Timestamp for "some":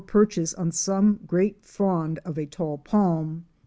0.71-1.19